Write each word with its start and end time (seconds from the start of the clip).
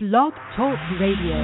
Blog 0.00 0.32
Talk 0.56 0.78
Radio. 1.00 1.34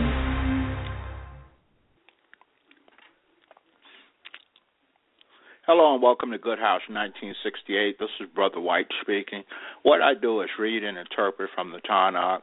Hello 5.67 5.95
and 5.95 6.01
welcome 6.01 6.31
to 6.31 6.39
Good 6.39 6.61
House 6.61 6.83
1968. 6.87 7.99
This 7.99 8.11
is 8.21 8.29
Brother 8.33 8.61
White 8.61 8.87
speaking. 9.03 9.43
What 9.83 10.03
I 10.03 10.15
do 10.15 10.41
is 10.43 10.51
read 10.57 10.85
and 10.85 10.97
interpret 10.97 11.51
from 11.53 11.73
the 11.73 11.79
Tanakh. 11.79 12.43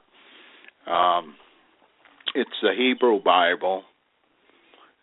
Um, 0.86 1.36
it's 2.36 2.59
the 2.62 2.73
Hebrew 2.78 3.23
Bible, 3.23 3.84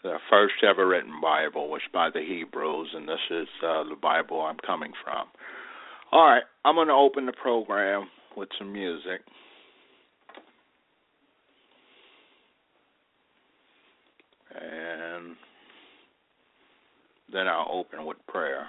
the 0.02 0.18
first 0.29 0.56
ever 0.62 0.86
written 0.86 1.22
Bible, 1.22 1.70
was 1.70 1.80
by 1.90 2.11
the 2.12 2.20
Hebrews, 2.20 2.90
and 2.95 3.09
this 3.09 3.16
is 3.30 3.48
uh, 3.66 3.84
the 3.84 3.96
Bible 3.96 4.43
I'm 4.43 4.59
coming 4.59 4.93
from. 5.02 5.27
All 6.12 6.27
right, 6.29 6.43
I'm 6.66 6.75
going 6.75 6.88
to 6.88 6.93
open 6.93 7.25
the 7.25 7.32
program 7.32 8.09
with 8.36 8.50
some 8.59 8.75
music. 8.75 9.22
And 15.18 15.36
then 17.32 17.49
I'll 17.49 17.68
open 17.72 18.04
with 18.04 18.18
prayer. 18.29 18.68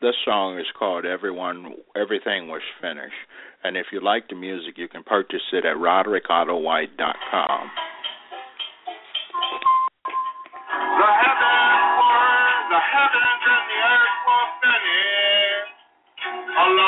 This 0.00 0.14
song 0.24 0.58
is 0.58 0.66
called 0.76 1.04
"Everyone 1.04 1.74
Everything 1.94 2.48
Was 2.48 2.62
Finished," 2.80 3.14
and 3.62 3.76
if 3.76 3.86
you 3.92 4.00
like 4.00 4.28
the 4.28 4.34
music, 4.34 4.76
you 4.76 4.88
can 4.88 5.04
purchase 5.04 5.42
it 5.52 5.64
at 5.64 5.76
RoderickOttoWhite.com. 5.76 7.70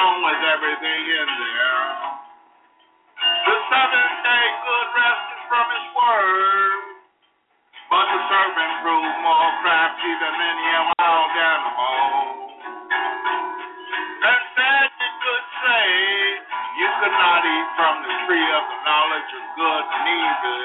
along 0.05 0.21
with 0.21 0.43
everything 0.53 1.01
in 1.17 1.29
there. 1.33 1.85
The 3.25 3.57
seventh 3.73 4.17
day 4.21 4.47
good 4.61 4.89
rested 4.93 5.41
from 5.49 5.65
his 5.65 5.87
word, 5.97 6.81
but 7.89 8.05
the 8.13 8.21
serpent 8.29 8.73
proved 8.85 9.17
more 9.25 9.51
crafty 9.65 10.13
than 10.21 10.35
any 10.45 10.69
wild 10.93 11.33
animal. 11.41 12.05
And 14.29 14.41
said 14.53 14.89
you 14.93 15.11
could 15.25 15.47
say 15.65 15.89
you 16.85 16.89
could 17.01 17.17
not 17.17 17.41
eat 17.49 17.69
from 17.73 17.95
the 18.05 18.13
tree 18.29 18.49
of 18.61 18.65
the 18.69 18.79
knowledge 18.85 19.31
of 19.41 19.45
good 19.57 19.85
and 19.89 20.05
evil 20.21 20.65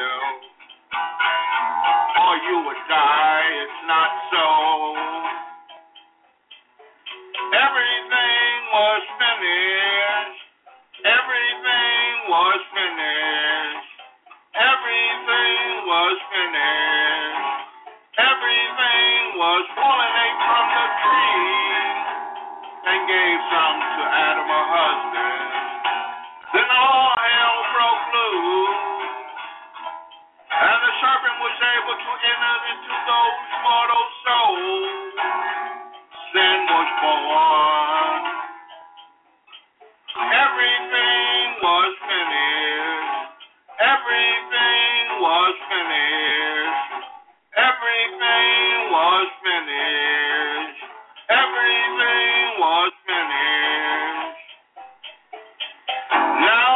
or 2.28 2.34
you 2.44 2.56
would 2.68 2.84
die. 2.92 3.48
It's 3.64 3.82
not 3.88 4.12
so. 4.36 4.48
Everything 7.50 8.70
was 8.70 9.04
finished. 9.40 10.44
Everything 11.00 12.12
was 12.28 12.60
finished. 12.76 13.96
Everything 14.52 15.64
was 15.88 16.16
finished. 16.28 17.64
Everything 18.20 19.20
was 19.40 19.64
pulling 19.80 20.36
from 20.44 20.66
the 20.76 20.86
tree 21.00 21.72
and 22.84 23.00
gave 23.08 23.40
some 23.48 23.80
to 23.80 24.04
Adam 24.12 24.44
her 24.44 24.66
husband. 24.76 25.48
Then 26.52 26.68
all 26.68 27.16
hell 27.16 27.60
broke 27.72 28.06
loose. 28.12 28.84
And 30.52 30.80
the 30.84 30.94
serpent 31.00 31.38
was 31.40 31.58
able 31.80 31.96
to 31.96 32.12
enter 32.28 32.56
into 32.76 32.94
those 33.08 33.40
mortal 33.64 34.06
souls. 34.28 35.16
Sin 36.36 36.60
was 36.68 36.90
born. 37.00 37.79
Everything 47.58 48.90
was 48.90 49.28
finished. 49.46 50.82
Everything 51.30 52.44
was 52.58 52.92
finished. 53.06 54.50
Now 56.26 56.74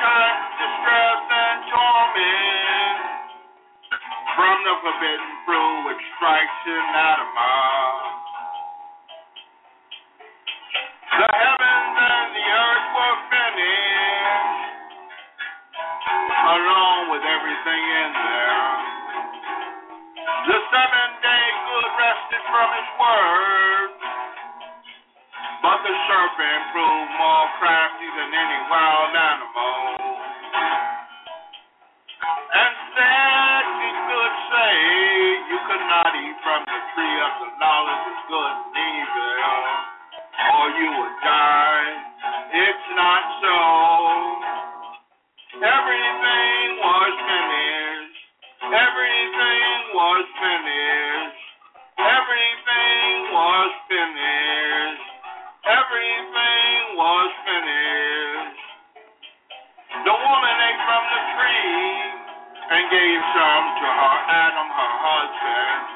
time 0.00 0.40
distress 0.56 1.22
and 1.28 1.60
torment 1.68 2.98
from 4.36 4.56
the 4.64 4.74
forbidden 4.80 5.32
fruit 5.44 5.78
which 5.86 6.02
strikes. 6.16 7.47
The 20.78 20.86
seventh 20.86 21.18
day 21.26 21.46
good 21.66 21.90
rested 21.98 22.42
from 22.54 22.68
his 22.70 22.88
word. 23.02 23.90
But 25.58 25.78
the 25.82 25.90
serpent 26.06 26.62
proved 26.70 27.12
more 27.18 27.46
crafty 27.58 28.06
than 28.14 28.30
any 28.30 28.58
wild 28.70 29.10
animal. 29.10 29.74
And 32.30 32.72
said 32.94 33.64
he 33.74 33.90
could 34.06 34.34
say, 34.54 34.74
You 35.50 35.58
could 35.66 35.84
not 35.90 36.14
eat 36.14 36.38
from 36.46 36.62
the 36.62 36.80
tree 36.94 37.16
of 37.26 37.32
the 37.42 37.50
knowledge 37.58 38.04
of 38.14 38.18
good 38.30 38.54
and 38.70 38.78
evil, 38.78 39.34
or 40.46 40.66
you 40.78 40.90
would 40.94 41.16
die. 41.26 41.90
It's 42.54 42.86
not 42.94 43.22
so. 43.42 43.87
Was 50.18 50.26
finished. 50.34 51.46
Everything 51.94 53.14
was 53.30 53.70
finished. 53.86 55.10
Everything 55.62 56.74
was 56.98 57.30
finished. 57.46 58.66
The 59.94 60.16
woman 60.18 60.56
ate 60.58 60.82
from 60.90 61.02
the 61.06 61.22
tree 61.38 62.02
and 62.66 62.82
gave 62.90 63.20
some 63.30 63.66
to 63.78 63.86
her 63.94 64.18
Adam, 64.26 64.68
her 64.74 64.92
husband. 65.06 65.86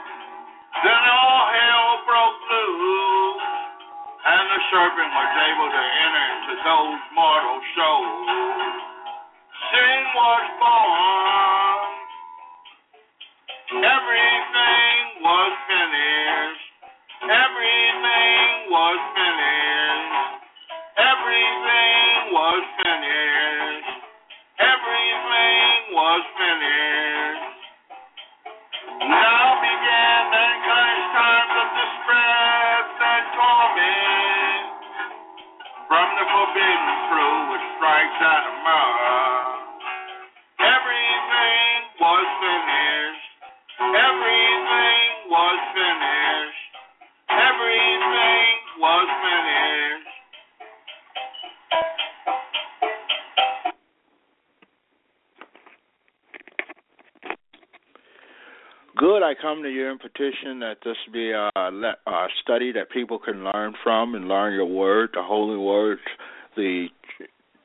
Then 0.87 1.03
all 1.03 1.43
hell 1.59 1.91
broke 2.06 2.41
loose, 2.47 3.47
and 4.22 4.44
the 4.55 4.61
serpent 4.71 5.11
was 5.19 5.32
able 5.50 5.66
to 5.66 5.84
enter 5.99 6.25
into 6.31 6.53
those 6.62 7.00
mortal 7.11 7.59
souls. 7.75 8.78
Sin 9.75 9.99
was 10.15 10.44
born. 10.62 11.52
Was 15.43 15.55
finished. 15.67 16.67
Everything 17.27 18.71
was 18.71 19.01
finished. 19.15 19.22
Good. 59.12 59.23
I 59.23 59.35
come 59.35 59.62
to 59.62 59.69
you 59.69 59.91
in 59.91 59.99
petition 59.99 60.61
that 60.61 60.76
this 60.82 60.97
be 61.12 61.32
a, 61.32 61.50
a 61.55 62.26
study 62.43 62.73
that 62.73 62.91
people 62.91 63.19
can 63.19 63.44
learn 63.44 63.75
from 63.82 64.14
and 64.14 64.26
learn 64.26 64.55
your 64.55 64.64
word, 64.64 65.11
the 65.12 65.23
holy 65.23 65.59
word, 65.59 65.99
the 66.56 66.87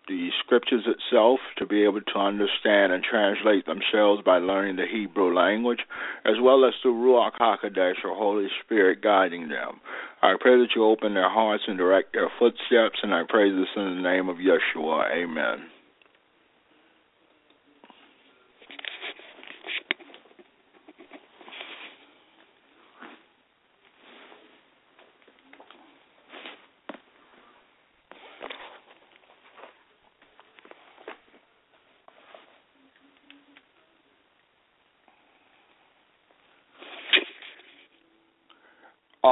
the 0.09 0.27
scriptures 0.43 0.85
itself, 0.85 1.39
to 1.57 1.65
be 1.65 1.85
able 1.85 2.01
to 2.01 2.19
understand 2.19 2.91
and 2.91 3.01
translate 3.01 3.65
themselves 3.65 4.21
by 4.25 4.39
learning 4.39 4.75
the 4.75 4.87
Hebrew 4.91 5.33
language, 5.33 5.79
as 6.25 6.35
well 6.41 6.65
as 6.65 6.73
through 6.81 6.95
Ruach 6.95 7.37
Hakodesh, 7.39 8.03
or 8.03 8.13
Holy 8.13 8.47
Spirit, 8.65 9.01
guiding 9.01 9.47
them. 9.47 9.79
I 10.21 10.35
pray 10.37 10.57
that 10.57 10.75
you 10.75 10.83
open 10.83 11.13
their 11.13 11.29
hearts 11.29 11.63
and 11.67 11.77
direct 11.77 12.11
their 12.11 12.29
footsteps, 12.39 12.99
and 13.03 13.13
I 13.13 13.23
pray 13.27 13.49
this 13.51 13.69
in 13.77 13.95
the 13.95 14.01
name 14.01 14.27
of 14.27 14.35
Yeshua. 14.35 15.13
Amen. 15.13 15.69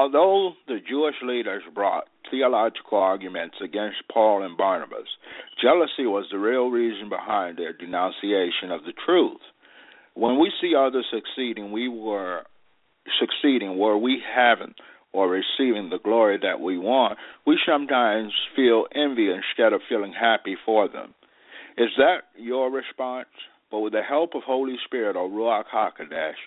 Although 0.05 0.53
the 0.67 0.77
Jewish 0.87 1.15
leaders 1.23 1.63
brought 1.73 2.03
theological 2.29 2.99
arguments 2.99 3.55
against 3.59 3.97
Paul 4.13 4.43
and 4.43 4.55
Barnabas, 4.55 5.07
jealousy 5.59 6.05
was 6.05 6.27
the 6.29 6.37
real 6.37 6.69
reason 6.69 7.09
behind 7.09 7.57
their 7.57 7.73
denunciation 7.73 8.69
of 8.69 8.83
the 8.83 8.93
truth. 9.03 9.41
When 10.13 10.39
we 10.39 10.51
see 10.61 10.75
others 10.77 11.07
succeeding, 11.09 11.71
we 11.71 11.87
were 11.87 12.43
succeeding 13.19 13.79
where 13.79 13.97
we 13.97 14.21
haven't 14.23 14.75
or 15.11 15.27
receiving 15.27 15.89
the 15.89 15.97
glory 16.03 16.37
that 16.39 16.59
we 16.59 16.77
want, 16.77 17.17
we 17.47 17.57
sometimes 17.65 18.31
feel 18.55 18.85
envy 18.93 19.31
instead 19.31 19.73
of 19.73 19.81
feeling 19.89 20.13
happy 20.13 20.55
for 20.63 20.87
them. 20.87 21.15
Is 21.79 21.89
that 21.97 22.25
your 22.37 22.69
response? 22.69 23.25
But 23.71 23.79
with 23.79 23.93
the 23.93 24.03
help 24.03 24.35
of 24.35 24.43
Holy 24.43 24.75
Spirit 24.85 25.15
or 25.15 25.27
Ruach 25.27 25.63
HaKodesh, 25.73 26.37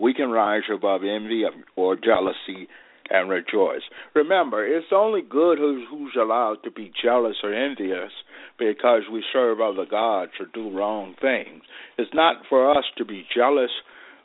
we 0.00 0.12
can 0.12 0.30
rise 0.30 0.64
above 0.68 1.02
envy 1.04 1.44
or 1.76 1.94
jealousy 1.94 2.66
and 3.10 3.28
rejoice. 3.28 3.82
Remember, 4.14 4.66
it's 4.66 4.86
only 4.92 5.22
good 5.22 5.58
who's, 5.58 5.86
who's 5.90 6.16
allowed 6.20 6.58
to 6.64 6.70
be 6.70 6.92
jealous 7.02 7.36
or 7.42 7.52
envious 7.52 8.10
because 8.58 9.02
we 9.12 9.24
serve 9.32 9.60
other 9.60 9.86
gods 9.88 10.32
or 10.40 10.46
do 10.52 10.76
wrong 10.76 11.14
things. 11.20 11.62
It's 11.98 12.14
not 12.14 12.36
for 12.48 12.70
us 12.76 12.84
to 12.98 13.04
be 13.04 13.24
jealous 13.34 13.70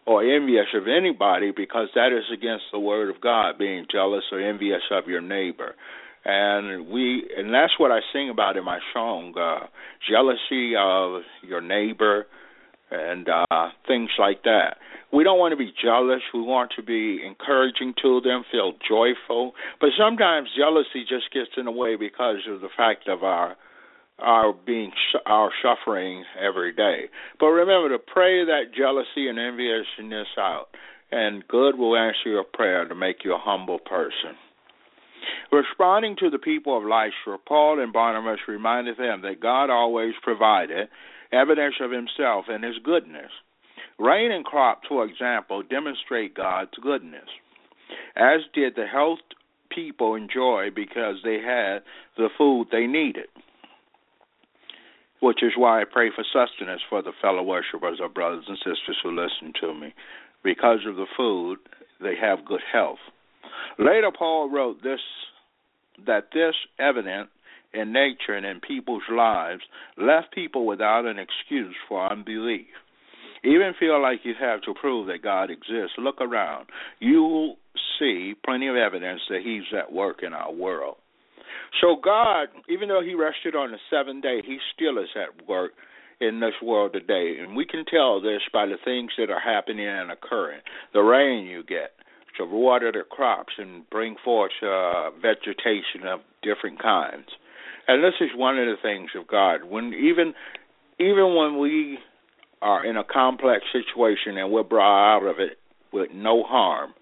or 0.05 0.23
envious 0.23 0.67
of 0.73 0.87
anybody 0.87 1.51
because 1.55 1.87
that 1.95 2.07
is 2.07 2.25
against 2.33 2.65
the 2.71 2.79
word 2.79 3.13
of 3.13 3.21
God, 3.21 3.57
being 3.57 3.85
jealous 3.91 4.23
or 4.31 4.39
envious 4.39 4.81
of 4.91 5.07
your 5.07 5.21
neighbor. 5.21 5.75
And 6.25 6.87
we 6.89 7.29
and 7.37 7.53
that's 7.53 7.73
what 7.77 7.91
I 7.91 7.99
sing 8.11 8.29
about 8.29 8.57
in 8.57 8.65
my 8.65 8.79
song, 8.93 9.33
uh 9.37 9.67
jealousy 10.09 10.73
of 10.77 11.21
your 11.41 11.61
neighbor 11.61 12.25
and 12.91 13.27
uh 13.29 13.69
things 13.87 14.09
like 14.17 14.43
that. 14.43 14.77
We 15.11 15.23
don't 15.23 15.39
want 15.39 15.53
to 15.53 15.57
be 15.57 15.73
jealous. 15.81 16.21
We 16.33 16.41
want 16.41 16.71
to 16.75 16.83
be 16.83 17.21
encouraging 17.25 17.95
to 18.03 18.21
them, 18.21 18.43
feel 18.51 18.73
joyful. 18.87 19.53
But 19.81 19.89
sometimes 19.97 20.49
jealousy 20.55 21.01
just 21.07 21.33
gets 21.33 21.49
in 21.57 21.65
the 21.65 21.71
way 21.71 21.95
because 21.95 22.45
of 22.47 22.61
the 22.61 22.69
fact 22.75 23.07
of 23.07 23.23
our 23.23 23.55
our 24.19 24.53
being 24.53 24.91
our 25.25 25.49
suffering 25.63 26.25
every 26.39 26.73
day. 26.73 27.05
But 27.39 27.47
remember 27.47 27.97
to 27.97 28.03
pray 28.03 28.45
that 28.45 28.75
jealousy 28.75 29.29
and 29.29 29.39
enviousness 29.39 30.27
out, 30.37 30.67
and 31.11 31.47
God 31.47 31.77
will 31.77 31.95
answer 31.95 32.27
your 32.29 32.43
prayer 32.43 32.85
to 32.87 32.95
make 32.95 33.23
you 33.23 33.33
a 33.33 33.39
humble 33.39 33.79
person. 33.79 34.35
Responding 35.51 36.15
to 36.19 36.29
the 36.29 36.37
people 36.37 36.77
of 36.77 36.83
Lystra, 36.83 37.37
Paul 37.47 37.81
and 37.81 37.93
Barnabas 37.93 38.39
reminded 38.47 38.97
them 38.97 39.21
that 39.21 39.41
God 39.41 39.69
always 39.69 40.13
provided 40.21 40.89
evidence 41.31 41.75
of 41.81 41.91
himself 41.91 42.45
and 42.49 42.63
his 42.63 42.77
goodness. 42.83 43.31
Rain 43.99 44.31
and 44.31 44.45
crops, 44.45 44.87
for 44.87 45.05
example, 45.05 45.63
demonstrate 45.63 46.33
God's 46.33 46.71
goodness, 46.81 47.27
as 48.15 48.41
did 48.53 48.75
the 48.75 48.85
health 48.85 49.19
people 49.69 50.15
enjoy 50.15 50.69
because 50.73 51.17
they 51.23 51.39
had 51.39 51.79
the 52.17 52.29
food 52.37 52.67
they 52.71 52.87
needed 52.87 53.27
which 55.19 55.43
is 55.43 55.53
why 55.55 55.81
I 55.81 55.85
pray 55.85 56.09
for 56.13 56.23
sustenance 56.23 56.81
for 56.89 57.01
the 57.01 57.11
fellow 57.21 57.43
worshipers 57.43 57.99
or 58.01 58.09
brothers 58.09 58.45
and 58.47 58.57
sisters 58.57 58.97
who 59.03 59.11
listen 59.11 59.53
to 59.61 59.73
me. 59.73 59.93
Because 60.43 60.79
of 60.87 60.95
the 60.95 61.07
food, 61.17 61.59
they 62.01 62.15
have 62.19 62.45
good 62.45 62.61
health. 62.71 62.99
Later, 63.77 64.11
Paul 64.17 64.49
wrote 64.49 64.81
this 64.81 65.01
that 66.05 66.29
this 66.33 66.55
evident 66.79 67.29
in 67.73 67.91
nature 67.91 68.33
and 68.33 68.45
in 68.45 68.61
people's 68.61 69.03
lives 69.11 69.61
left 69.97 70.33
people 70.33 70.65
without 70.65 71.05
an 71.05 71.19
excuse 71.19 71.75
for 71.89 72.09
unbelief. 72.09 72.67
Even 73.43 73.73
feel 73.79 74.01
like 74.01 74.19
you 74.23 74.33
have 74.39 74.61
to 74.63 74.73
prove 74.73 75.07
that 75.07 75.23
God 75.23 75.49
exists. 75.49 75.97
Look 75.97 76.21
around. 76.21 76.67
You 76.99 77.21
will 77.23 77.55
see 77.99 78.33
plenty 78.45 78.67
of 78.67 78.75
evidence 78.75 79.21
that 79.29 79.41
He's 79.43 79.63
at 79.77 79.91
work 79.91 80.21
in 80.23 80.33
our 80.33 80.51
world. 80.51 80.97
So 81.81 81.95
God, 82.03 82.47
even 82.67 82.89
though 82.89 83.01
He 83.03 83.13
rested 83.13 83.55
on 83.55 83.71
the 83.71 83.77
seventh 83.89 84.23
day, 84.23 84.41
He 84.45 84.57
still 84.75 84.97
is 84.97 85.09
at 85.15 85.47
work 85.47 85.71
in 86.19 86.39
this 86.39 86.53
world 86.61 86.93
today. 86.93 87.37
And 87.39 87.55
we 87.55 87.65
can 87.65 87.85
tell 87.85 88.21
this 88.21 88.41
by 88.51 88.65
the 88.65 88.77
things 88.83 89.11
that 89.17 89.29
are 89.29 89.39
happening 89.39 89.87
and 89.87 90.11
occurring. 90.11 90.61
The 90.93 91.01
rain 91.01 91.45
you 91.45 91.63
get 91.63 91.91
to 92.37 92.45
water 92.45 92.91
the 92.91 93.03
crops 93.09 93.53
and 93.57 93.89
bring 93.89 94.15
forth 94.23 94.51
uh, 94.61 95.11
vegetation 95.11 96.07
of 96.07 96.19
different 96.41 96.81
kinds. 96.81 97.27
And 97.87 98.03
this 98.03 98.13
is 98.21 98.29
one 98.35 98.57
of 98.59 98.65
the 98.65 98.81
things 98.81 99.09
of 99.15 99.27
God. 99.27 99.63
When 99.63 99.93
even 99.93 100.33
even 100.99 101.35
when 101.35 101.59
we 101.59 101.97
are 102.61 102.85
in 102.85 102.97
a 102.97 103.03
complex 103.03 103.63
situation 103.71 104.37
and 104.37 104.51
we're 104.51 104.63
brought 104.63 105.17
out 105.17 105.25
of 105.25 105.39
it 105.39 105.57
with 105.91 106.09
no 106.13 106.43
harm, 106.43 106.93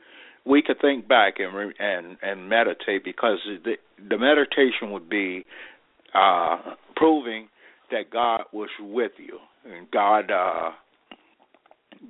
we 0.46 0.62
could 0.62 0.80
think 0.80 1.08
back 1.08 1.36
and 1.40 1.74
and 1.80 2.18
and 2.22 2.50
meditate 2.50 3.04
because 3.04 3.40
the 3.64 3.76
the 4.10 4.18
meditation 4.18 4.92
would 4.92 5.10
be 5.10 5.46
uh 6.14 6.58
proving 6.96 7.48
that 7.92 8.10
God 8.12 8.42
was 8.54 8.70
with 8.80 9.12
you 9.18 9.40
and 9.66 9.90
God 9.92 10.32
uh 10.32 10.72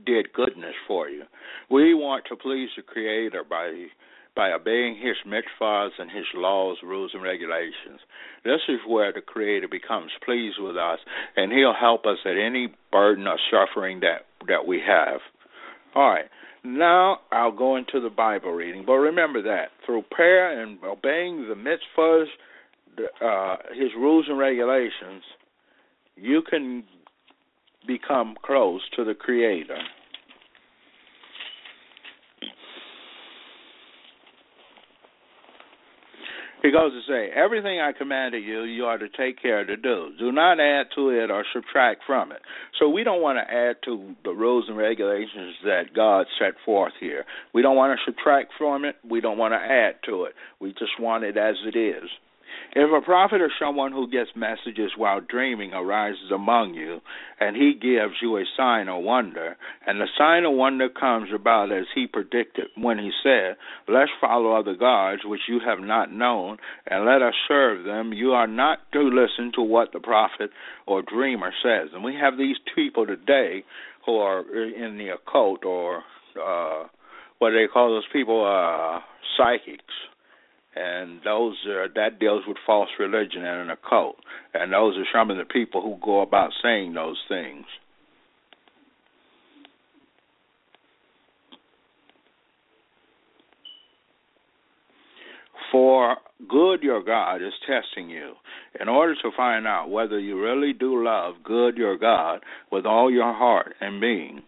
did 0.05 0.33
goodness 0.33 0.75
for 0.87 1.09
you. 1.09 1.23
We 1.71 1.93
want 1.93 2.25
to 2.29 2.35
please 2.35 2.69
the 2.75 2.83
creator 2.83 3.43
by 3.43 3.87
by 4.37 4.51
obeying 4.51 4.95
his 4.95 5.17
mitzvahs 5.25 5.89
and 5.97 6.11
his 6.11 6.25
laws, 6.35 6.77
rules 6.83 7.11
and 7.15 7.23
regulations. 7.23 7.99
This 8.45 8.61
is 8.69 8.77
where 8.87 9.11
the 9.11 9.19
creator 9.19 9.67
becomes 9.67 10.11
pleased 10.23 10.57
with 10.59 10.77
us 10.77 10.99
and 11.35 11.51
he'll 11.51 11.73
help 11.73 12.05
us 12.05 12.19
at 12.23 12.37
any 12.37 12.67
burden 12.91 13.25
or 13.25 13.39
suffering 13.51 14.01
that 14.01 14.27
that 14.47 14.67
we 14.67 14.79
have. 14.87 15.19
All 15.95 16.07
right. 16.07 16.25
Now 16.63 17.17
I'll 17.31 17.51
go 17.51 17.75
into 17.75 17.99
the 17.99 18.11
Bible 18.11 18.51
reading. 18.51 18.83
But 18.85 18.93
remember 18.93 19.41
that 19.41 19.69
through 19.85 20.03
prayer 20.11 20.61
and 20.61 20.77
obeying 20.83 21.49
the 21.49 21.55
mitzvahs, 21.55 22.27
uh, 23.21 23.55
his 23.73 23.89
rules 23.97 24.25
and 24.29 24.37
regulations, 24.37 25.23
you 26.15 26.43
can 26.47 26.83
become 27.87 28.35
close 28.45 28.81
to 28.95 29.03
the 29.03 29.15
Creator. 29.15 29.79
He 36.67 36.73
goes 36.73 36.91
to 36.91 37.01
say, 37.07 37.29
Everything 37.33 37.79
I 37.79 37.93
commanded 37.97 38.43
you, 38.43 38.63
you 38.63 38.83
are 38.83 38.97
to 38.97 39.07
take 39.07 39.41
care 39.41 39.63
to 39.63 39.77
do. 39.77 40.11
Do 40.19 40.33
not 40.33 40.59
add 40.59 40.87
to 40.95 41.11
it 41.11 41.31
or 41.31 41.45
subtract 41.53 42.01
from 42.05 42.33
it. 42.33 42.41
So 42.77 42.89
we 42.89 43.05
don't 43.05 43.21
want 43.21 43.37
to 43.37 43.49
add 43.49 43.77
to 43.85 44.15
the 44.25 44.31
rules 44.31 44.65
and 44.67 44.75
regulations 44.75 45.55
that 45.63 45.93
God 45.95 46.25
set 46.37 46.55
forth 46.65 46.91
here. 46.99 47.23
We 47.53 47.61
don't 47.61 47.77
want 47.77 47.97
to 47.97 48.11
subtract 48.11 48.51
from 48.57 48.83
it. 48.83 48.97
We 49.09 49.21
don't 49.21 49.37
want 49.37 49.53
to 49.53 49.59
add 49.59 50.03
to 50.07 50.25
it. 50.25 50.33
We 50.59 50.71
just 50.71 50.99
want 50.99 51.23
it 51.23 51.37
as 51.37 51.55
it 51.65 51.77
is. 51.79 52.09
If 52.73 52.91
a 52.91 53.03
prophet 53.03 53.41
or 53.41 53.49
someone 53.59 53.91
who 53.91 54.09
gets 54.09 54.29
messages 54.35 54.91
while 54.95 55.19
dreaming 55.21 55.73
arises 55.73 56.31
among 56.33 56.73
you, 56.73 57.01
and 57.39 57.55
he 57.55 57.73
gives 57.73 58.15
you 58.21 58.37
a 58.37 58.43
sign 58.55 58.87
or 58.87 59.01
wonder, 59.01 59.57
and 59.85 59.99
the 59.99 60.07
sign 60.17 60.43
or 60.43 60.55
wonder 60.55 60.89
comes 60.89 61.29
about 61.33 61.71
as 61.71 61.85
he 61.95 62.07
predicted 62.07 62.67
when 62.75 62.99
he 62.99 63.11
said, 63.23 63.55
Let's 63.87 64.11
follow 64.21 64.53
other 64.53 64.75
gods 64.75 65.21
which 65.25 65.41
you 65.47 65.59
have 65.65 65.79
not 65.79 66.11
known, 66.11 66.57
and 66.85 67.05
let 67.05 67.21
us 67.21 67.33
serve 67.47 67.83
them, 67.83 68.13
you 68.13 68.33
are 68.33 68.47
not 68.47 68.79
to 68.93 69.01
listen 69.01 69.51
to 69.55 69.61
what 69.61 69.91
the 69.93 69.99
prophet 69.99 70.51
or 70.85 71.01
dreamer 71.01 71.51
says. 71.63 71.89
And 71.93 72.03
we 72.03 72.15
have 72.15 72.37
these 72.37 72.57
people 72.75 73.05
today 73.05 73.63
who 74.05 74.17
are 74.17 74.41
in 74.41 74.97
the 74.97 75.09
occult 75.09 75.65
or 75.65 76.03
uh 76.39 76.83
what 77.39 77.51
do 77.51 77.55
they 77.55 77.67
call 77.71 77.89
those 77.89 78.07
people 78.11 78.45
uh 78.45 78.99
psychics 79.37 79.93
and 80.77 81.19
those 81.23 81.55
are, 81.67 81.87
that 81.95 82.19
deals 82.19 82.43
with 82.47 82.57
false 82.65 82.89
religion 82.99 83.43
and 83.43 83.61
an 83.61 83.69
occult, 83.69 84.17
and 84.53 84.71
those 84.71 84.95
are 84.97 85.05
some 85.13 85.31
of 85.31 85.37
the 85.37 85.45
people 85.45 85.81
who 85.81 85.97
go 86.03 86.21
about 86.21 86.51
saying 86.61 86.93
those 86.93 87.17
things. 87.27 87.65
For 95.71 96.15
good 96.47 96.81
your 96.81 97.03
God 97.03 97.37
is 97.37 97.53
testing 97.65 98.09
you 98.09 98.33
in 98.79 98.87
order 98.87 99.15
to 99.15 99.31
find 99.35 99.67
out 99.67 99.89
whether 99.89 100.19
you 100.19 100.41
really 100.41 100.73
do 100.73 101.03
love 101.03 101.35
good 101.43 101.75
your 101.75 101.97
God 101.97 102.41
with 102.71 102.85
all 102.85 103.11
your 103.11 103.33
heart 103.33 103.75
and 103.81 103.99
being. 103.99 104.43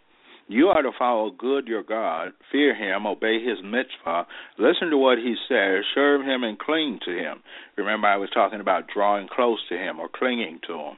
You 0.49 0.69
are 0.69 0.81
to 0.81 0.91
follow 0.97 1.29
good 1.29 1.67
your 1.67 1.83
God, 1.83 2.29
fear 2.51 2.73
him, 2.73 3.05
obey 3.05 3.37
his 3.39 3.59
mitzvah, 3.63 4.25
listen 4.57 4.89
to 4.89 4.97
what 4.97 5.19
he 5.19 5.35
says, 5.47 5.85
serve 5.93 6.21
him, 6.21 6.43
and 6.43 6.57
cling 6.57 6.99
to 7.05 7.11
him. 7.11 7.43
Remember, 7.77 8.07
I 8.07 8.17
was 8.17 8.31
talking 8.33 8.59
about 8.59 8.87
drawing 8.91 9.27
close 9.27 9.59
to 9.69 9.77
him 9.77 9.99
or 9.99 10.09
clinging 10.09 10.59
to 10.65 10.73
him 10.73 10.97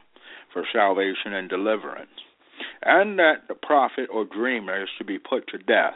for 0.54 0.64
salvation 0.72 1.34
and 1.34 1.50
deliverance. 1.50 2.10
And 2.82 3.20
that 3.20 3.50
the 3.50 3.56
prophet 3.56 4.08
or 4.10 4.24
dreamer 4.24 4.84
is 4.84 4.90
to 5.00 5.04
be 5.04 5.20
put 5.20 5.50
to 5.50 5.58
death 5.58 5.96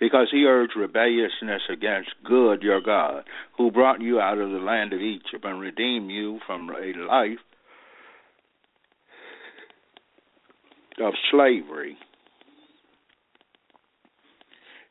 because 0.00 0.26
he 0.32 0.44
urged 0.44 0.74
rebelliousness 0.76 1.62
against 1.70 2.10
good 2.24 2.62
your 2.62 2.80
God, 2.80 3.22
who 3.56 3.70
brought 3.70 4.00
you 4.00 4.18
out 4.18 4.38
of 4.38 4.50
the 4.50 4.58
land 4.58 4.92
of 4.92 5.00
Egypt 5.00 5.44
and 5.44 5.60
redeemed 5.60 6.10
you 6.10 6.40
from 6.48 6.68
a 6.70 7.06
life 7.06 7.38
of 11.00 11.14
slavery 11.30 11.96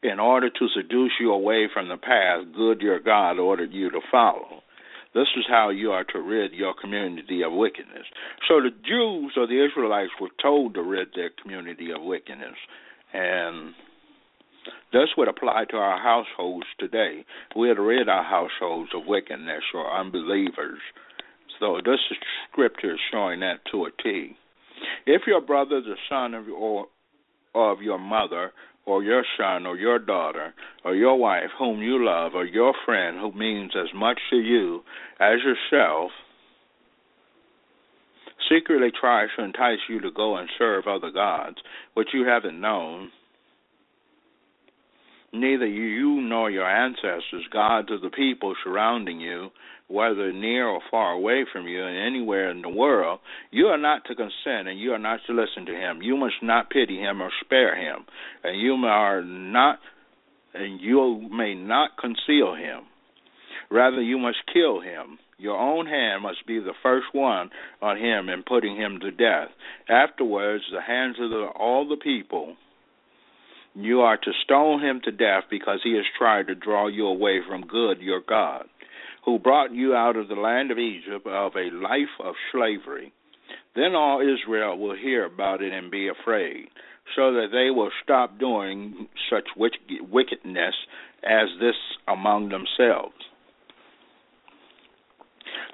in 0.04 0.20
order 0.20 0.50
to 0.50 0.68
seduce 0.76 1.14
you 1.20 1.32
away 1.32 1.68
from 1.74 1.90
the 1.90 1.98
path 1.98 2.46
good 2.56 2.82
your 2.82 3.00
God 3.00 3.40
ordered 3.40 3.74
you 3.74 3.90
to 3.90 4.00
follow. 4.12 4.62
This 5.14 5.28
is 5.36 5.46
how 5.50 5.70
you 5.70 5.92
are 5.92 6.04
to 6.04 6.20
rid 6.20 6.54
your 6.54 6.76
community 6.80 7.42
of 7.42 7.52
wickedness. 7.52 8.06
So 8.48 8.62
the 8.62 8.70
Jews 8.70 9.34
or 9.36 9.48
the 9.48 9.66
Israelites 9.66 10.12
were 10.22 10.30
told 10.42 10.76
to 10.76 10.84
rid 10.84 11.10
their 11.16 11.32
community 11.42 11.92
of 11.92 12.04
wickedness. 12.04 12.56
And 13.14 13.74
this 14.94 15.10
would 15.18 15.28
apply 15.28 15.66
to 15.72 15.78
our 15.78 16.00
households 16.00 16.68
today. 16.80 17.26
We 17.56 17.70
are 17.70 17.76
to 17.76 17.82
rid 17.82 18.10
our 18.10 18.24
households 18.24 18.92
of 18.94 19.08
wickedness 19.08 19.64
or 19.74 19.92
unbelievers. 19.92 20.80
So 21.60 21.80
this 21.84 22.00
scripture 22.52 22.94
is 22.94 23.00
showing 23.12 23.40
that 23.40 23.62
to 23.72 23.86
a 23.86 23.90
T. 24.04 24.36
If 25.08 25.24
your 25.26 25.42
brother, 25.42 25.82
the 25.82 25.96
son 26.10 26.34
of 26.34 26.46
your, 26.46 26.86
of 27.56 27.82
your 27.82 27.98
mother, 27.98 28.52
or 28.88 29.04
your 29.04 29.24
son 29.38 29.66
or 29.68 29.78
your 29.78 30.00
daughter 30.00 30.54
or 30.84 30.96
your 30.96 31.20
wife 31.20 31.52
whom 31.60 31.82
you 31.82 32.04
love 32.04 32.34
or 32.34 32.46
your 32.46 32.74
friend 32.86 33.20
who 33.20 33.32
means 33.38 33.74
as 33.76 33.94
much 33.94 34.18
to 34.32 34.38
you 34.38 34.82
as 35.20 35.40
yourself. 35.44 36.12
Secretly 38.50 38.90
tries 38.98 39.28
to 39.38 39.44
entice 39.44 39.80
you 39.90 40.00
to 40.00 40.10
go 40.10 40.38
and 40.38 40.50
serve 40.58 40.88
other 40.88 41.12
gods 41.12 41.58
which 41.94 42.10
you 42.14 42.26
haven't 42.26 42.60
known 42.60 43.12
neither 45.40 45.68
you 45.68 46.22
nor 46.22 46.50
your 46.50 46.68
ancestors 46.68 47.46
gods 47.52 47.92
of 47.92 48.02
the 48.02 48.10
people 48.10 48.56
surrounding 48.64 49.20
you 49.20 49.50
whether 49.88 50.34
near 50.34 50.68
or 50.68 50.82
far 50.92 51.14
away 51.14 51.46
from 51.52 51.68
you 51.68 51.84
and 51.84 51.98
anywhere 51.98 52.52
in 52.52 52.62
the 52.62 52.70
world, 52.70 53.20
you 53.52 53.68
are 53.68 53.78
not 53.78 54.04
to 54.06 54.16
consent 54.16 54.68
and 54.68 54.80
you 54.80 54.92
are 54.92 55.00
not 55.00 55.20
to 55.26 55.34
listen 55.34 55.66
to 55.66 55.74
him. 55.74 56.02
You 56.02 56.18
must 56.18 56.36
not 56.42 56.70
pity 56.70 56.98
him 56.98 57.22
or 57.22 57.32
spare 57.42 57.76
him, 57.76 58.06
and 58.44 58.60
you 58.60 58.74
are 58.74 59.24
not 59.24 59.80
and 60.54 60.82
you 60.82 61.30
may 61.32 61.54
not 61.54 61.92
conceal 62.00 62.56
him. 62.56 62.84
Rather 63.70 64.02
you 64.02 64.18
must 64.18 64.38
kill 64.52 64.82
him. 64.82 65.20
Your 65.38 65.58
own 65.58 65.86
hand 65.86 66.24
must 66.24 66.48
be 66.48 66.60
the 66.60 66.74
first 66.82 67.08
one 67.12 67.52
on 67.82 67.98
him 67.98 68.28
in 68.28 68.44
putting 68.44 68.76
him 68.76 69.00
to 69.02 69.12
death. 69.12 69.50
Afterwards 69.88 70.64
the 70.72 70.82
hands 70.82 71.18
of 71.20 71.30
the, 71.30 71.48
all 71.56 71.88
the 71.88 71.98
people 71.98 72.56
you 73.78 74.02
are 74.02 74.18
to 74.18 74.32
stone 74.44 74.82
him 74.82 75.02
to 75.04 75.12
death 75.12 75.44
because 75.50 75.80
he 75.84 75.96
has 75.96 76.06
tried 76.18 76.48
to 76.48 76.56
draw 76.56 76.88
you 76.88 77.08
away 77.08 77.42
from 77.48 77.62
good 77.62 78.00
your 78.02 78.22
God 78.28 78.66
who 79.28 79.38
brought 79.38 79.74
you 79.74 79.94
out 79.94 80.16
of 80.16 80.30
the 80.30 80.36
land 80.36 80.72
of 80.72 80.80
Egypt 80.80 81.28
of 81.28 81.52
a 81.58 81.70
life 81.76 82.16
of 82.24 82.34
slavery. 82.54 83.12
Then 83.76 83.94
all 83.94 84.22
Israel 84.22 84.78
will 84.78 84.96
hear 84.96 85.26
about 85.26 85.62
it 85.62 85.74
and 85.74 85.92
be 85.92 86.08
afraid, 86.08 86.70
so 87.14 87.34
that 87.34 87.50
they 87.52 87.70
will 87.70 87.92
stop 88.02 88.40
doing 88.40 89.10
such 89.30 89.44
wickedness 89.58 90.76
as 91.24 91.50
this 91.60 91.76
among 92.08 92.50
themselves. 92.50 93.16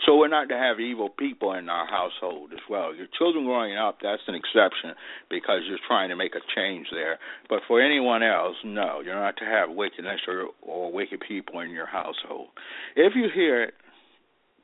So 0.06 0.18
we're 0.18 0.28
not 0.28 0.50
to 0.50 0.58
have 0.58 0.80
evil 0.80 1.10
people 1.10 1.54
in 1.54 1.70
our 1.70 1.88
household 1.88 2.52
as 2.52 2.60
well. 2.70 2.94
Your 2.94 3.08
children 3.18 3.46
growing 3.46 3.78
up, 3.78 4.00
that's 4.02 4.22
an 4.28 4.36
exception 4.36 4.96
because 5.30 5.62
you're 5.68 5.80
trying 5.88 6.10
to 6.10 6.16
make 6.16 6.36
a 6.36 6.42
change 6.56 6.88
there. 6.92 7.20
But 7.48 7.60
for 7.68 7.82
anyone 7.82 8.22
else, 8.22 8.56
no, 8.66 9.02
you're 9.04 9.16
not 9.16 9.38
to 9.38 9.46
have 9.46 9.70
wickedness 9.70 10.22
or, 10.28 10.48
or 10.62 10.92
wicked 10.92 11.22
people 11.26 11.62
in 11.62 11.70
your 11.72 11.86
household. 11.86 12.50
If 12.96 13.14
you 13.16 13.30
hear 13.34 13.64
it 13.64 13.74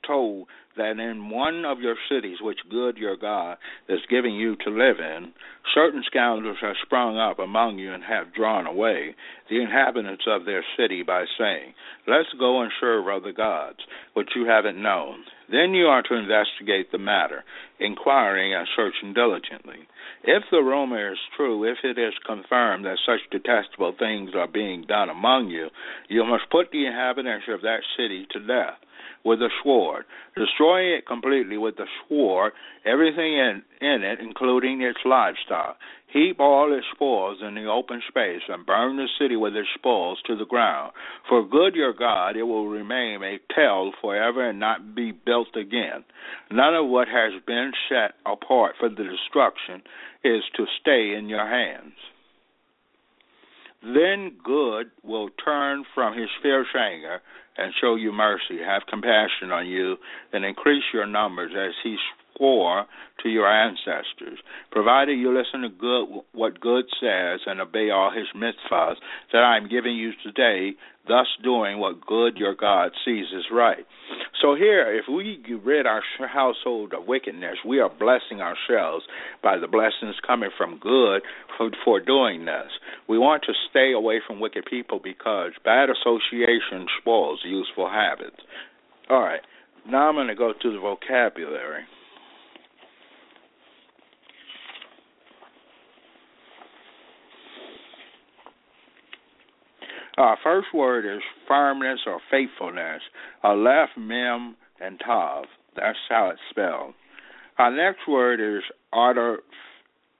told 0.05 0.47
that 0.77 0.97
in 0.97 1.29
one 1.29 1.65
of 1.65 1.81
your 1.81 1.95
cities 2.09 2.37
which 2.41 2.59
good 2.71 2.97
your 2.97 3.17
God 3.17 3.57
is 3.89 3.99
giving 4.09 4.33
you 4.35 4.55
to 4.63 4.69
live 4.69 4.97
in, 4.99 5.33
certain 5.73 6.03
scoundrels 6.07 6.57
have 6.61 6.75
sprung 6.85 7.17
up 7.17 7.37
among 7.37 7.77
you 7.77 7.91
and 7.91 8.03
have 8.03 8.33
drawn 8.33 8.65
away 8.65 9.15
the 9.49 9.61
inhabitants 9.61 10.23
of 10.25 10.45
their 10.45 10.63
city 10.77 11.03
by 11.03 11.25
saying, 11.37 11.73
Let's 12.07 12.29
go 12.39 12.61
and 12.61 12.71
serve 12.79 13.07
other 13.07 13.33
gods, 13.33 13.79
which 14.13 14.29
you 14.35 14.45
haven't 14.45 14.81
known. 14.81 15.25
Then 15.51 15.73
you 15.73 15.87
are 15.87 16.03
to 16.03 16.15
investigate 16.15 16.91
the 16.91 16.97
matter, 16.97 17.43
inquiring 17.79 18.53
and 18.53 18.67
searching 18.75 19.13
diligently. 19.13 19.87
If 20.23 20.43
the 20.51 20.61
rumor 20.61 21.11
is 21.11 21.19
true, 21.35 21.69
if 21.69 21.77
it 21.83 21.99
is 21.99 22.13
confirmed 22.25 22.85
that 22.85 22.99
such 23.05 23.29
detestable 23.31 23.95
things 23.97 24.31
are 24.35 24.47
being 24.47 24.85
done 24.87 25.09
among 25.09 25.49
you, 25.49 25.69
you 26.07 26.23
must 26.23 26.49
put 26.51 26.71
the 26.71 26.85
inhabitants 26.85 27.47
of 27.49 27.61
that 27.61 27.81
city 27.97 28.27
to 28.31 28.39
death 28.39 28.77
with 29.23 29.41
a 29.41 29.49
sword, 29.63 30.05
destroying 30.35 30.93
it 30.93 31.07
completely 31.07 31.57
with 31.57 31.77
the 31.77 31.85
sword, 32.07 32.53
everything 32.85 33.33
in, 33.33 33.61
in 33.81 34.03
it, 34.03 34.19
including 34.19 34.81
its 34.81 34.99
livestock. 35.05 35.77
Heap 36.11 36.39
all 36.39 36.75
its 36.75 36.87
spoils 36.91 37.37
in 37.41 37.53
the 37.53 37.65
open 37.65 38.01
space, 38.07 38.41
and 38.47 38.65
burn 38.65 38.97
the 38.97 39.07
city 39.19 39.35
with 39.35 39.55
its 39.55 39.69
spoils 39.75 40.19
to 40.25 40.35
the 40.35 40.45
ground. 40.45 40.91
For 41.27 41.47
good 41.47 41.75
your 41.75 41.93
God, 41.93 42.35
it 42.35 42.43
will 42.43 42.67
remain 42.67 43.21
a 43.21 43.39
tell 43.53 43.93
forever 44.01 44.49
and 44.49 44.59
not 44.59 44.95
be 44.95 45.11
built 45.11 45.55
again. 45.55 46.03
None 46.51 46.73
of 46.73 46.87
what 46.87 47.07
has 47.07 47.33
been 47.45 47.71
set 47.87 48.15
apart 48.25 48.75
for 48.79 48.89
the 48.89 49.03
destruction 49.03 49.83
is 50.23 50.41
to 50.55 50.65
stay 50.81 51.13
in 51.15 51.29
your 51.29 51.47
hands. 51.47 51.93
Then 53.81 54.37
good 54.43 54.91
will 55.03 55.29
turn 55.43 55.85
from 55.95 56.17
his 56.17 56.29
fierce 56.41 56.67
anger 56.75 57.21
and 57.57 57.73
show 57.79 57.95
you 57.95 58.11
mercy, 58.11 58.59
have 58.65 58.83
compassion 58.87 59.51
on 59.51 59.67
you, 59.67 59.97
and 60.33 60.45
increase 60.45 60.83
your 60.93 61.05
numbers 61.05 61.51
as 61.57 61.73
he 61.83 61.97
swore 62.39 62.85
to 63.21 63.29
your 63.29 63.47
ancestors, 63.47 64.39
provided 64.71 65.19
you 65.19 65.37
listen 65.37 65.61
to 65.61 65.69
good 65.69 66.05
what 66.31 66.59
good 66.59 66.85
says 66.99 67.41
and 67.45 67.59
obey 67.59 67.89
all 67.89 68.11
his 68.11 68.27
mitzvahs 68.35 68.95
that 69.33 69.43
I 69.43 69.57
am 69.57 69.69
giving 69.69 69.95
you 69.95 70.11
today, 70.23 70.75
thus 71.07 71.27
doing 71.43 71.79
what 71.79 72.05
good 72.05 72.37
your 72.37 72.55
God 72.55 72.91
sees 73.05 73.25
is 73.35 73.45
right. 73.51 73.85
So 74.41 74.55
here, 74.55 74.95
if 74.95 75.05
we 75.13 75.43
rid 75.63 75.85
our 75.85 76.01
household 76.31 76.93
of 76.93 77.07
wickedness, 77.07 77.57
we 77.67 77.79
are 77.79 77.89
blessing 77.89 78.41
ourselves 78.41 79.05
by 79.43 79.57
the 79.57 79.67
blessings 79.67 80.15
coming 80.25 80.49
from 80.57 80.79
good 80.79 81.21
for, 81.57 81.71
for 81.83 81.99
doing 81.99 82.45
this. 82.45 82.71
We 83.09 83.17
want 83.17 83.43
to 83.47 83.53
stay 83.69 83.91
away 83.91 84.21
from 84.25 84.39
wicked 84.39 84.65
people 84.65 85.01
because 85.03 85.51
bad 85.65 85.89
association 85.89 86.87
spoils 87.01 87.41
useful 87.43 87.89
habits. 87.89 88.37
All 89.09 89.19
right, 89.21 89.41
now 89.87 90.07
I'm 90.07 90.15
going 90.15 90.27
to 90.27 90.35
go 90.35 90.53
to 90.53 90.71
the 90.71 90.79
vocabulary. 90.79 91.83
Our 100.19 100.37
first 100.43 100.67
word 100.73 101.05
is 101.05 101.21
firmness 101.47 102.01
or 102.05 102.19
faithfulness. 102.29 103.01
Aleph, 103.41 103.89
Mem, 103.97 104.57
and 104.81 104.99
Tav. 104.99 105.45
That's 105.77 105.97
how 106.09 106.29
it's 106.31 106.41
spelled. 106.49 106.93
Our 107.57 107.73
next 107.73 108.01
word 108.05 108.41
is 108.41 108.63
arter, 108.91 109.39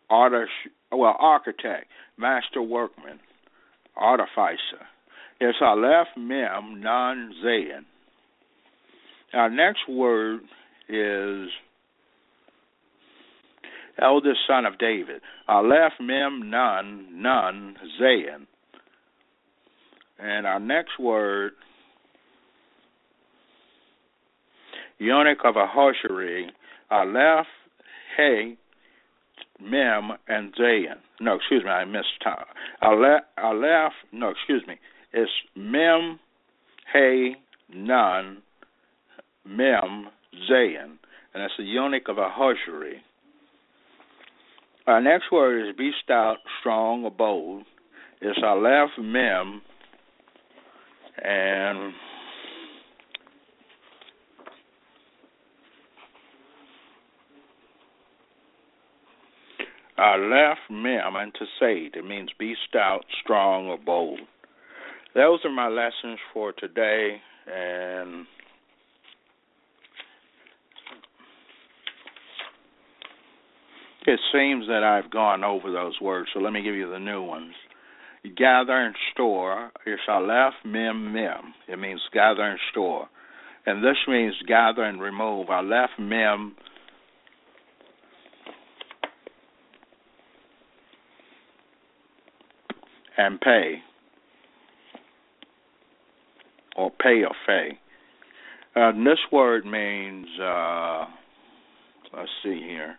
arter, 0.10 0.48
well, 0.90 1.18
architect, 1.20 1.88
master 2.18 2.62
workman, 2.62 3.20
artificer. 3.98 4.88
It's 5.42 5.58
Aleph, 5.62 6.08
Mem, 6.16 6.80
Nun, 6.82 7.34
Zayin. 7.44 7.84
Our 9.34 9.50
next 9.50 9.82
word 9.90 10.40
is 10.88 11.50
eldest 14.02 14.40
son 14.48 14.66
of 14.66 14.80
David. 14.80 15.20
Aleph, 15.50 15.94
Mem, 16.00 16.50
Nun, 16.50 17.22
Nun, 17.22 17.76
Zayin. 18.02 18.48
And 20.22 20.46
our 20.46 20.60
next 20.60 21.00
word, 21.00 21.54
eunuch 24.98 25.40
of 25.46 25.56
Ahasuerus, 25.56 26.52
Aleph, 26.92 27.48
Hey, 28.18 28.58
Mem, 29.62 30.12
and 30.28 30.54
Zayin. 30.56 30.98
No, 31.22 31.36
excuse 31.36 31.64
me, 31.64 31.70
I 31.70 31.86
missed 31.86 32.22
time. 32.24 32.46
Aleph, 32.82 33.22
Aleph, 33.38 33.94
no, 34.12 34.30
excuse 34.30 34.64
me. 34.68 34.76
It's 35.14 35.32
Mem, 35.56 36.20
Hey, 36.92 37.36
Nun, 37.74 38.40
Mem, 39.46 40.10
Zayin. 40.50 40.98
And 41.34 41.44
that's 41.44 41.54
the 41.58 41.64
eunuch 41.64 42.10
of 42.10 42.18
Ahasuerus. 42.18 43.02
Our 44.88 45.02
next 45.02 45.32
word 45.32 45.70
is 45.70 45.76
be 45.76 45.92
stout, 46.04 46.38
strong, 46.60 47.04
or 47.04 47.12
bold. 47.12 47.64
It's 48.22 48.40
Aleph, 48.44 48.90
Mem, 48.98 49.62
and 51.24 51.94
Aleph 59.98 60.58
mem 60.70 61.16
and 61.18 61.34
to 61.34 61.46
say 61.60 61.90
it 61.94 62.06
means 62.06 62.30
be 62.40 62.56
stout, 62.70 63.04
strong, 63.22 63.68
or 63.68 63.78
bold. 63.78 64.22
Those 65.14 65.40
are 65.44 65.52
my 65.52 65.68
lessons 65.68 66.20
for 66.34 66.54
today, 66.54 67.18
and 67.52 68.26
it 74.08 74.20
seems 74.32 74.68
that 74.68 74.84
I've 74.84 75.12
gone 75.12 75.44
over 75.44 75.70
those 75.70 76.00
words, 76.00 76.30
so 76.34 76.40
let 76.40 76.54
me 76.54 76.62
give 76.62 76.76
you 76.76 76.90
the 76.90 77.00
new 77.00 77.22
ones. 77.22 77.54
Gather 78.36 78.74
and 78.74 78.96
store 79.14 79.72
is 79.86 80.00
Aleph 80.08 80.54
Mem 80.66 81.14
Mem. 81.14 81.54
It 81.68 81.80
means 81.80 82.02
gather 82.14 82.44
and 82.44 82.60
store. 82.72 83.08
And 83.66 83.84
this 83.84 83.98
means 84.08 84.36
gather 84.48 84.84
and 84.84 85.02
remove. 85.02 85.50
Aleph 85.50 85.92
Mem 86.00 86.56
and 93.18 93.40
pay. 93.40 93.76
Or 96.76 96.92
pay 96.92 97.24
or 97.24 97.36
fay. 97.46 97.80
Uh, 98.76 98.92
this 99.04 99.20
word 99.32 99.66
means, 99.66 100.28
uh, 100.42 101.06
let's 102.16 102.30
see 102.44 102.62
here. 102.66 102.98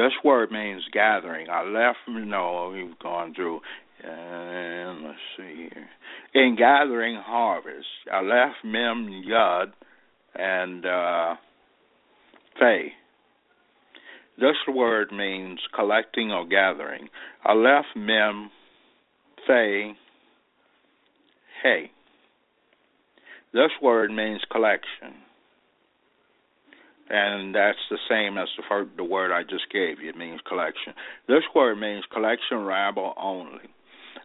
This 0.00 0.12
word 0.24 0.50
means 0.50 0.82
gathering. 0.94 1.50
Aleph, 1.50 1.96
no, 2.08 2.72
we've 2.72 2.98
gone 3.00 3.34
through, 3.34 3.60
and 4.02 5.04
let's 5.04 5.18
see 5.36 5.68
here. 5.74 5.90
In 6.32 6.56
gathering 6.56 7.20
harvest, 7.22 7.86
Aleph 8.10 8.54
Mem 8.64 9.22
Yud 9.28 9.72
and 10.34 10.86
uh, 10.86 11.34
Fay. 12.58 12.92
This 14.38 14.56
word 14.74 15.12
means 15.12 15.60
collecting 15.74 16.32
or 16.32 16.46
gathering. 16.46 17.10
Aleph 17.44 17.84
Mem 17.94 18.50
Fay 19.46 19.92
Hey. 21.62 21.90
This 23.52 23.70
word 23.82 24.10
means 24.10 24.40
collection 24.50 25.12
and 27.10 27.54
that's 27.54 27.78
the 27.90 27.98
same 28.08 28.38
as 28.38 28.48
the 28.56 28.62
first, 28.68 28.90
the 28.96 29.04
word 29.04 29.32
I 29.32 29.42
just 29.42 29.70
gave 29.72 30.00
you. 30.00 30.08
It 30.10 30.16
means 30.16 30.40
collection. 30.48 30.94
This 31.26 31.42
word 31.54 31.76
means 31.76 32.04
collection, 32.12 32.58
rabble 32.58 33.14
only. 33.20 33.68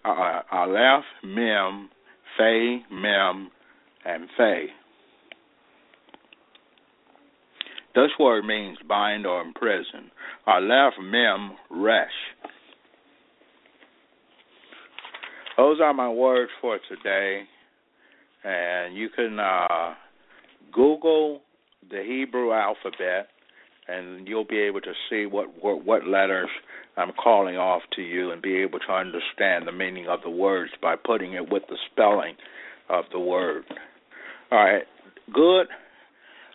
Uh, 0.03 0.41
Aleph, 0.51 1.03
Mem, 1.23 1.89
Fe, 2.37 2.83
Mem, 2.91 3.49
and 4.05 4.27
Fe. 4.37 4.67
This 7.95 8.11
word 8.19 8.45
means 8.45 8.77
bind 8.87 9.25
or 9.25 9.41
imprison. 9.41 10.11
Aleph, 10.45 10.93
Mem, 11.01 11.53
Resh. 11.71 12.09
Those 15.57 15.79
are 15.81 15.93
my 15.93 16.09
words 16.09 16.51
for 16.61 16.77
today, 16.89 17.43
and 18.43 18.95
you 18.95 19.09
can 19.09 19.39
uh, 19.39 19.95
Google 20.71 21.41
the 21.89 22.03
Hebrew 22.05 22.51
alphabet, 22.53 23.29
and 23.87 24.27
you'll 24.27 24.45
be 24.45 24.59
able 24.59 24.81
to 24.81 24.93
see 25.09 25.25
what, 25.25 25.63
what 25.63 25.85
what 25.85 26.07
letters 26.07 26.49
I'm 26.97 27.11
calling 27.11 27.57
off 27.57 27.83
to 27.95 28.01
you, 28.01 28.31
and 28.31 28.41
be 28.41 28.57
able 28.57 28.79
to 28.79 28.93
understand 28.93 29.67
the 29.67 29.71
meaning 29.71 30.07
of 30.07 30.21
the 30.23 30.29
words 30.29 30.71
by 30.81 30.95
putting 30.95 31.33
it 31.33 31.51
with 31.51 31.63
the 31.69 31.77
spelling 31.91 32.35
of 32.89 33.05
the 33.11 33.19
word. 33.19 33.63
All 34.51 34.63
right, 34.63 34.83
good. 35.33 35.67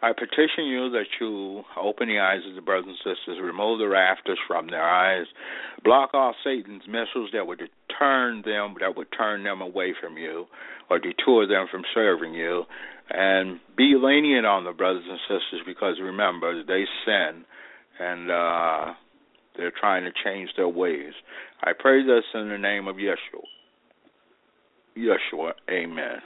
I 0.02 0.12
petition 0.12 0.64
you 0.64 0.88
that 0.90 1.06
you 1.20 1.62
open 1.78 2.08
the 2.08 2.18
eyes 2.20 2.40
of 2.48 2.54
the 2.54 2.62
brothers 2.62 2.86
and 2.88 2.96
sisters, 2.96 3.38
remove 3.42 3.78
the 3.78 3.88
rafters 3.88 4.38
from 4.48 4.68
their 4.68 4.82
eyes, 4.82 5.26
block 5.84 6.14
off 6.14 6.36
Satan's 6.42 6.84
missiles 6.86 7.30
that 7.34 7.46
would 7.46 7.68
turn 8.00 8.42
them 8.44 8.74
that 8.80 8.96
would 8.96 9.08
turn 9.16 9.44
them 9.44 9.60
away 9.60 9.94
from 10.00 10.16
you 10.16 10.46
or 10.88 10.98
detour 10.98 11.46
them 11.46 11.66
from 11.70 11.82
serving 11.94 12.34
you, 12.34 12.64
and 13.10 13.60
be 13.76 13.94
lenient 13.96 14.46
on 14.46 14.64
the 14.64 14.72
brothers 14.72 15.04
and 15.08 15.18
sisters 15.28 15.60
because 15.64 15.96
remember 16.02 16.64
they 16.64 16.84
sin 17.04 17.44
and 18.00 18.30
uh 18.30 18.92
they're 19.56 19.72
trying 19.78 20.04
to 20.04 20.10
change 20.24 20.48
their 20.56 20.68
ways. 20.68 21.12
I 21.62 21.72
pray 21.78 22.02
this 22.02 22.24
in 22.34 22.48
the 22.48 22.56
name 22.56 22.88
of 22.88 22.96
Yeshua. 22.96 23.44
Yeshua, 24.96 25.52
amen. 25.68 26.20